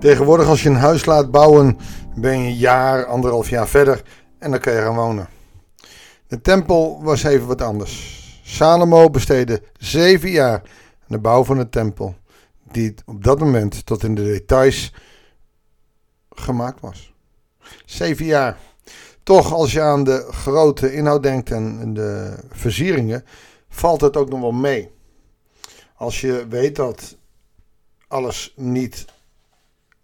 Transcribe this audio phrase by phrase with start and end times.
[0.00, 1.78] Tegenwoordig als je een huis laat bouwen,
[2.16, 4.02] ben je een jaar, anderhalf jaar verder
[4.38, 5.28] en dan kun je gaan wonen.
[6.26, 8.18] De tempel was even wat anders.
[8.42, 10.62] Salomo besteedde zeven jaar
[11.00, 12.14] aan de bouw van de tempel,
[12.70, 14.94] die op dat moment tot in de details
[16.30, 17.12] gemaakt was.
[17.84, 18.56] Zeven jaar.
[19.22, 23.24] Toch, als je aan de grote inhoud denkt en de versieringen,
[23.68, 24.90] valt het ook nog wel mee.
[25.94, 27.16] Als je weet dat
[28.08, 29.04] alles niet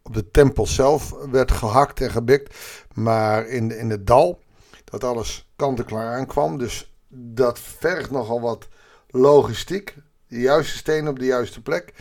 [0.07, 2.55] op de tempel zelf werd gehakt en gebikt,
[2.95, 4.39] maar in, in het dal,
[4.85, 6.59] dat alles kant-en-klaar aankwam.
[6.59, 8.69] Dus dat vergt nogal wat
[9.11, 9.97] logistiek,
[10.29, 11.95] de juiste stenen op de juiste plek.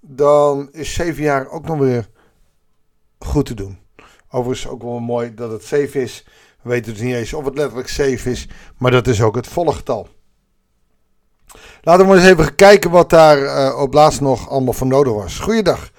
[0.00, 2.08] Dan is zeven jaar ook nog weer
[3.18, 3.78] goed te doen.
[4.30, 6.26] Overigens ook wel mooi dat het zeven is.
[6.62, 9.46] We weten dus niet eens of het letterlijk zeven is, maar dat is ook het
[9.46, 10.08] volle getal.
[11.82, 15.38] Laten we eens even kijken wat daar uh, op laatst nog allemaal voor nodig was.
[15.38, 15.90] Goeiedag.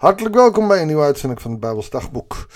[0.00, 2.46] Hartelijk welkom bij een nieuwe uitzending van het Bijbels Dagboek.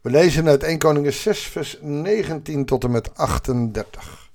[0.00, 4.30] We lezen uit 1 Koningen 6 vers 19 tot en met 38.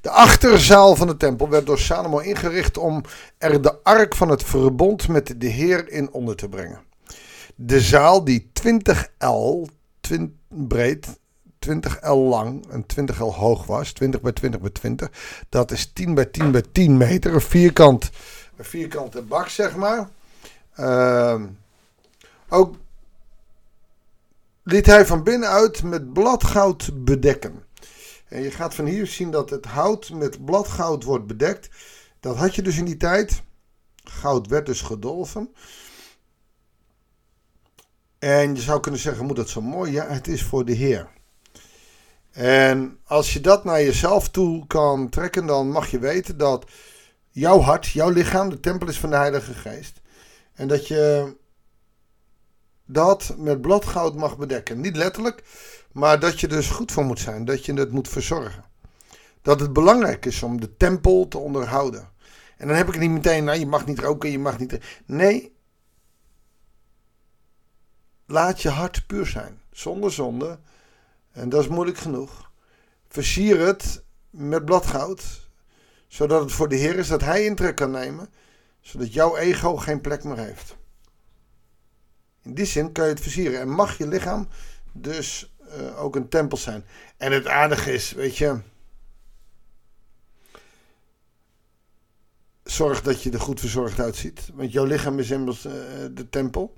[0.00, 3.02] De achterzaal van de tempel werd door Salomo ingericht om
[3.38, 6.80] er de ark van het verbond met de Heer in onder te brengen.
[7.54, 9.66] De zaal die 20 L
[10.00, 11.06] 20 breed
[11.58, 13.92] 20 L lang en 20 L hoog was.
[13.92, 15.10] 20 bij 20 bij 20.
[15.48, 17.34] Dat is 10 bij 10 bij 10 meter.
[17.34, 18.10] Een, vierkant,
[18.56, 20.08] een vierkante bak, zeg maar.
[20.80, 21.42] Uh,
[22.48, 22.76] ook
[24.62, 27.64] liet hij van binnenuit met bladgoud bedekken.
[28.28, 31.68] En je gaat van hier zien dat het hout met bladgoud wordt bedekt.
[32.20, 33.42] Dat had je dus in die tijd.
[34.04, 35.54] Goud werd dus gedolven.
[38.18, 39.92] En je zou kunnen zeggen, moet dat zo mooi?
[39.92, 41.08] Ja, het is voor de Heer.
[42.30, 46.70] En als je dat naar jezelf toe kan trekken, dan mag je weten dat
[47.30, 50.00] jouw hart, jouw lichaam, de tempel is van de Heilige Geest.
[50.54, 51.34] En dat je
[52.90, 54.80] dat met bladgoud mag bedekken.
[54.80, 55.42] Niet letterlijk,
[55.92, 57.44] maar dat je dus goed voor moet zijn.
[57.44, 58.64] Dat je het moet verzorgen.
[59.42, 62.08] Dat het belangrijk is om de tempel te onderhouden.
[62.56, 64.78] En dan heb ik het niet meteen, nou je mag niet roken, je mag niet.
[65.06, 65.56] Nee.
[68.26, 69.60] Laat je hart puur zijn.
[69.70, 70.58] Zonder zonde
[71.32, 72.50] en dat is moeilijk genoeg.
[73.08, 75.48] Versier het met bladgoud,
[76.06, 78.28] zodat het voor de Heer is dat Hij intrek kan nemen,
[78.80, 80.76] zodat jouw ego geen plek meer heeft.
[82.48, 84.48] In die zin kan je het versieren en mag je lichaam
[84.92, 86.84] dus uh, ook een tempel zijn.
[87.16, 88.58] En het aardige is, weet je,
[92.64, 95.72] zorg dat je er goed verzorgd uitziet, want jouw lichaam is immers uh,
[96.10, 96.76] de tempel.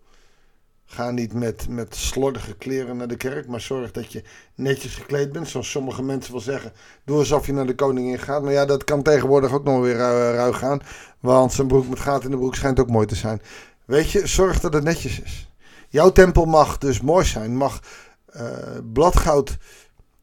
[0.85, 4.23] Ga niet met, met slordige kleren naar de kerk, maar zorg dat je
[4.55, 5.49] netjes gekleed bent.
[5.49, 6.73] Zoals sommige mensen wel zeggen,
[7.05, 8.43] doe alsof je naar de koningin gaat.
[8.43, 10.81] Maar ja, dat kan tegenwoordig ook nog weer ruig gaan.
[11.21, 13.43] Want zijn broek met gaten in de broek schijnt ook mooi te zijn.
[13.85, 15.50] Weet je, zorg dat het netjes is.
[15.91, 17.81] Jouw tempel mag dus mooi zijn, mag
[18.37, 18.43] uh,
[18.93, 19.59] bladgoud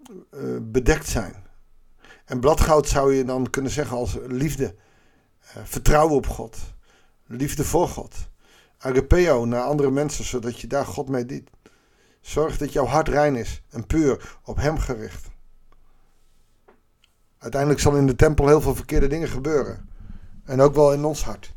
[0.10, 1.36] uh, bedekt zijn.
[2.26, 4.76] En bladgoud zou je dan kunnen zeggen als liefde,
[5.44, 6.58] uh, vertrouwen op God,
[7.26, 8.16] liefde voor God
[8.78, 11.50] agapeo naar andere mensen, zodat je daar God mee dient.
[12.22, 15.28] Zorg dat jouw hart rein is en puur op Hem gericht.
[17.38, 19.90] Uiteindelijk zal in de tempel heel veel verkeerde dingen gebeuren.
[20.46, 21.54] En ook wel in ons hart.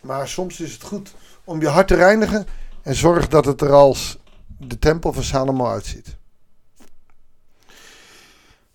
[0.00, 1.14] Maar soms is het goed
[1.44, 2.46] om je hart te reinigen
[2.86, 4.18] en zorg dat het er als
[4.58, 6.16] de tempel van Salomo uitziet.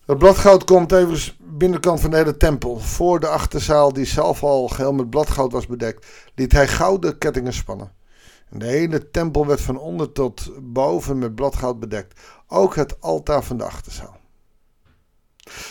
[0.06, 2.78] Het bladgoud komt even binnenkant van de hele tempel.
[2.78, 7.52] Voor de achterzaal, die zelf al geheel met bladgoud was bedekt, liet hij gouden kettingen
[7.52, 7.92] spannen.
[8.50, 12.20] En de hele tempel werd van onder tot boven met bladgoud bedekt.
[12.48, 14.16] Ook het altaar van de achterzaal.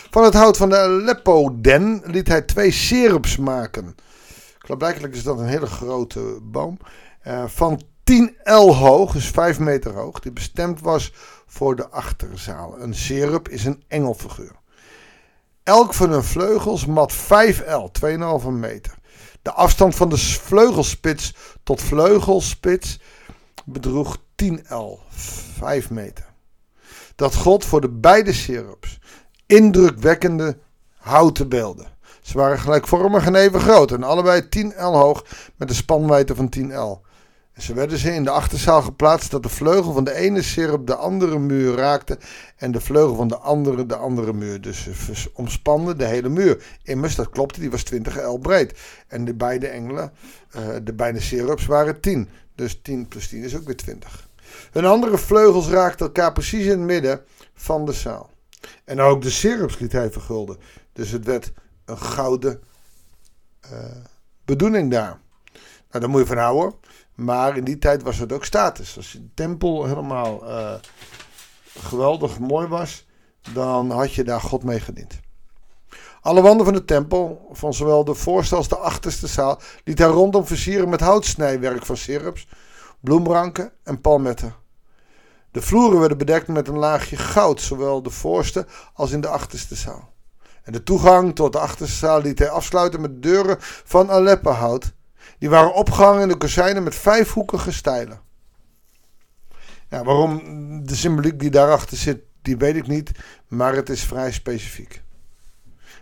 [0.09, 3.95] Van het hout van de Aleppo-den liet hij twee serups maken.
[4.57, 6.77] Klaarblijkelijk is dat een hele grote boom.
[7.27, 7.81] Uh, van
[8.11, 10.19] 10 L hoog, dus 5 meter hoog.
[10.19, 11.13] Die bestemd was
[11.45, 12.79] voor de achterzaal.
[12.79, 14.55] Een serup is een engelfiguur.
[15.63, 17.89] Elk van hun vleugels mat 5 L,
[18.43, 18.93] 2,5 meter.
[19.41, 22.99] De afstand van de vleugelspits tot vleugelspits
[23.65, 26.25] bedroeg 10 L, 5 meter.
[27.15, 28.99] Dat God voor de beide serups
[29.45, 30.57] indrukwekkende
[30.97, 31.87] houten beelden.
[32.21, 35.25] Ze waren gelijkvormig en even groot en allebei 10 L hoog
[35.55, 37.01] met een spanwijdte van 10 L.
[37.57, 40.95] Ze werden ze in de achterzaal geplaatst dat de vleugel van de ene sirup de
[40.95, 42.19] andere muur raakte
[42.57, 44.61] en de vleugel van de andere de andere muur.
[44.61, 46.63] Dus ze omspanden de hele muur.
[46.83, 48.79] Immers, dat klopte, die was 20 L breed.
[49.07, 50.11] En de beide engelen,
[50.55, 52.29] uh, de beide sirups waren 10.
[52.55, 54.29] Dus 10 plus 10 is ook weer 20.
[54.71, 57.21] Hun andere vleugels raakten elkaar precies in het midden
[57.53, 58.29] van de zaal.
[58.85, 60.57] En ook de sirups liet hij vergulden.
[60.93, 61.51] Dus het werd
[61.85, 62.61] een gouden
[63.71, 63.79] uh,
[64.45, 65.19] bedoeling daar.
[65.89, 66.73] Nou, daar moet je van houden.
[67.21, 68.97] Maar in die tijd was het ook status.
[68.97, 70.73] Als de tempel helemaal uh,
[71.79, 73.07] geweldig mooi was,
[73.53, 75.19] dan had je daar God mee gediend.
[76.21, 80.07] Alle wanden van de tempel, van zowel de voorste als de achterste zaal, liet hij
[80.07, 82.47] rondom versieren met houtsnijwerk van sirups,
[82.99, 84.55] bloemranken en palmetten.
[85.51, 89.75] De vloeren werden bedekt met een laagje goud, zowel de voorste als in de achterste
[89.75, 90.13] zaal.
[90.63, 94.93] En de toegang tot de achterste zaal liet hij afsluiten met deuren van Aleppo-hout.
[95.41, 98.19] Die waren opgehangen in de kozijnen met vijfhoekige stijlen.
[99.89, 100.41] Ja, waarom
[100.85, 103.11] de symboliek die daarachter zit, die weet ik niet,
[103.47, 105.01] maar het is vrij specifiek.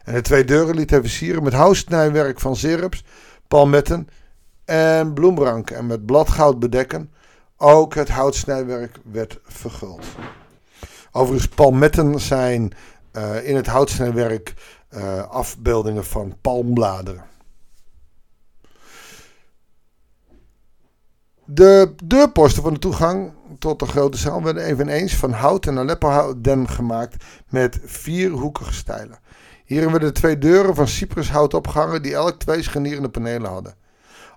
[0.03, 3.03] En de twee deuren liet hij versieren met houtsnijwerk van sirups,
[3.47, 4.07] palmetten
[4.65, 7.11] en bloemranken en met bladgoud bedekken.
[7.57, 10.05] Ook het houtsnijwerk werd verguld.
[11.11, 12.71] Overigens, palmetten zijn
[13.13, 14.53] uh, in het houtsnijwerk
[14.89, 17.23] uh, afbeeldingen van palmbladeren.
[21.51, 26.69] De deurposten van de toegang tot de grote zaal werden eveneens van hout en Aleppo-den
[26.69, 29.19] gemaakt met vierhoekige stijlen.
[29.65, 33.75] Hierin werden twee deuren van cyprushout opgehangen die elk twee scharnierende panelen hadden.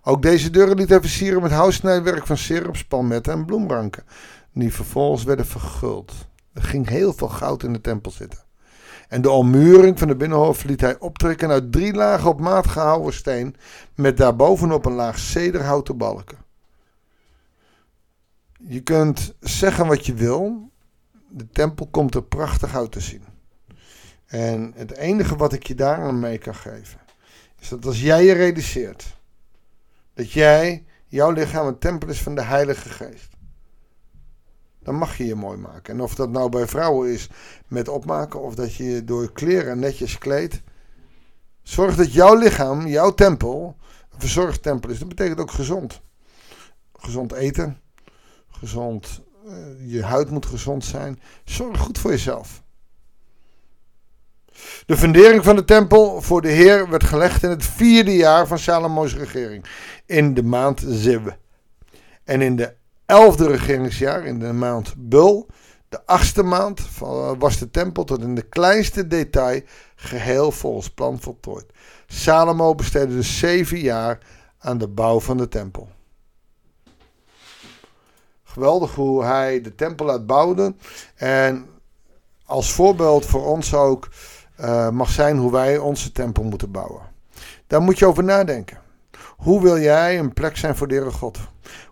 [0.02, 4.04] Ook deze deuren liet hij versieren met houtsnijwerk van sirups, palmetten en bloemranken,
[4.52, 6.12] die vervolgens werden verguld.
[6.52, 8.38] Er ging heel veel goud in de tempel zitten.
[9.08, 13.14] En de ommuring van de binnenhof liet hij optrekken uit drie lagen op maat gehouden
[13.14, 13.56] steen,
[13.94, 16.50] met daarbovenop een laag cederhouten balken.
[18.66, 20.70] Je kunt zeggen wat je wil,
[21.28, 23.24] de tempel komt er prachtig uit te zien.
[24.26, 27.00] En het enige wat ik je daaraan mee kan geven,
[27.58, 29.16] is dat als jij je realiseert
[30.14, 33.28] dat jij, jouw lichaam, een tempel is van de Heilige Geest,
[34.82, 35.94] dan mag je je mooi maken.
[35.94, 37.28] En of dat nou bij vrouwen is
[37.68, 40.62] met opmaken of dat je je door kleren netjes kleedt.
[41.62, 43.76] Zorg dat jouw lichaam, jouw tempel,
[44.10, 44.98] een verzorgd tempel is.
[44.98, 46.00] Dat betekent ook gezond.
[46.92, 47.81] Gezond eten.
[48.62, 51.20] Gezond, uh, je huid moet gezond zijn.
[51.44, 52.62] Zorg goed voor jezelf.
[54.86, 58.58] De fundering van de tempel voor de Heer werd gelegd in het vierde jaar van
[58.58, 59.64] Salomo's regering.
[60.06, 61.26] In de maand Ziv.
[62.24, 62.74] En in de
[63.06, 65.46] elfde regeringsjaar, in de maand Bul,
[65.88, 66.80] de achtste maand,
[67.38, 69.60] was de tempel tot in de kleinste detail
[69.94, 71.66] geheel volgens plan voltooid.
[72.06, 74.18] Salomo besteedde dus zeven jaar
[74.58, 75.88] aan de bouw van de tempel.
[78.52, 80.72] Geweldig hoe hij de tempel laat.
[81.14, 81.66] En
[82.44, 84.08] als voorbeeld voor ons ook
[84.60, 87.02] uh, mag zijn hoe wij onze tempel moeten bouwen.
[87.66, 88.78] Daar moet je over nadenken.
[89.36, 91.38] Hoe wil jij een plek zijn voor de Heere God?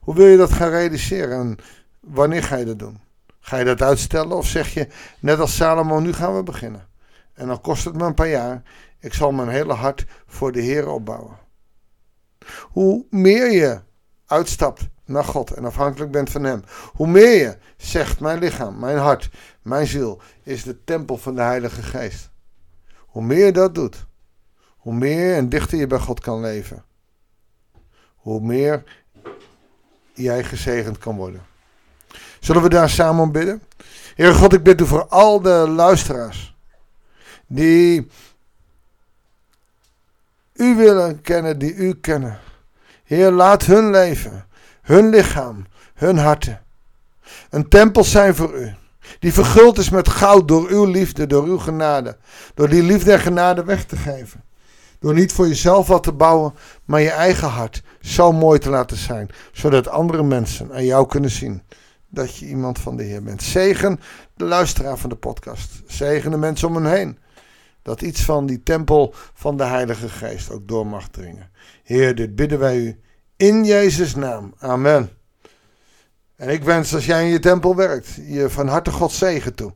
[0.00, 1.56] Hoe wil je dat gaan realiseren en
[2.00, 2.98] wanneer ga je dat doen?
[3.40, 4.88] Ga je dat uitstellen of zeg je,
[5.20, 6.88] net als Salomo, nu gaan we beginnen?
[7.34, 8.62] En dan kost het me een paar jaar.
[8.98, 11.38] Ik zal mijn hele hart voor de Heer opbouwen.
[12.60, 13.80] Hoe meer je
[14.30, 18.98] uitstapt naar God en afhankelijk bent van Hem, hoe meer je zegt: Mijn lichaam, mijn
[18.98, 19.30] hart,
[19.62, 22.30] mijn ziel is de tempel van de Heilige Geest.
[22.96, 24.06] Hoe meer je dat doet,
[24.76, 26.84] hoe meer en dichter je bij God kan leven,
[28.14, 28.84] hoe meer
[30.12, 31.46] jij gezegend kan worden.
[32.40, 33.62] Zullen we daar samen om bidden?
[34.14, 36.56] Heer God, ik bid u voor al de luisteraars
[37.46, 38.10] die
[40.52, 42.38] u willen kennen, die u kennen.
[43.10, 44.46] Heer, laat hun leven,
[44.82, 46.60] hun lichaam, hun harten
[47.50, 48.74] een tempel zijn voor u.
[49.18, 52.16] Die verguld is met goud door uw liefde, door uw genade.
[52.54, 54.44] Door die liefde en genade weg te geven.
[54.98, 58.96] Door niet voor jezelf wat te bouwen, maar je eigen hart zo mooi te laten
[58.96, 59.28] zijn.
[59.52, 61.62] Zodat andere mensen aan jou kunnen zien
[62.08, 63.42] dat je iemand van de Heer bent.
[63.42, 64.00] Zegen
[64.36, 65.82] de luisteraar van de podcast.
[65.86, 67.18] Zegen de mensen om hen heen.
[67.90, 71.50] Dat iets van die tempel van de Heilige Geest ook door mag dringen.
[71.82, 73.00] Heer, dit bidden wij u
[73.36, 74.54] in Jezus' naam.
[74.58, 75.10] Amen.
[76.36, 79.74] En ik wens als jij in je tempel werkt, je van harte God zegen toe.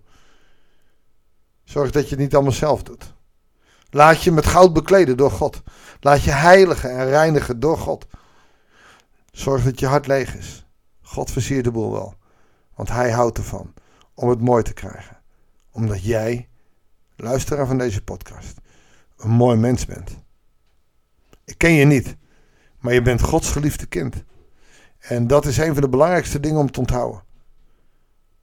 [1.65, 3.15] Zorg dat je het niet allemaal zelf doet.
[3.91, 5.63] Laat je met goud bekleden door God.
[6.01, 8.07] Laat je heiligen en reinigen door God.
[9.31, 10.67] Zorg dat je hart leeg is.
[11.03, 12.15] God versiert de boel wel.
[12.75, 13.75] Want hij houdt ervan
[14.15, 15.21] om het mooi te krijgen.
[15.71, 16.49] Omdat jij,
[17.17, 18.61] luisteraar van deze podcast,
[19.17, 20.11] een mooi mens bent.
[21.45, 22.17] Ik ken je niet,
[22.79, 24.25] maar je bent Gods geliefde kind.
[24.99, 27.23] En dat is een van de belangrijkste dingen om te onthouden.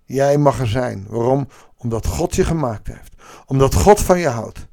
[0.06, 1.06] Jij mag er zijn.
[1.10, 1.48] Waarom?
[1.78, 3.16] Omdat God je gemaakt heeft.
[3.46, 4.68] Omdat God van je houdt.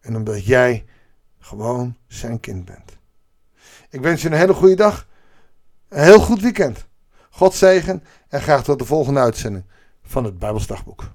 [0.00, 0.84] En omdat jij
[1.38, 2.98] gewoon zijn kind bent.
[3.90, 5.08] Ik wens je een hele goede dag.
[5.88, 6.86] Een heel goed weekend.
[7.30, 9.64] God zegen en graag tot de volgende uitzending
[10.02, 11.10] van het Bijbelsdagboek.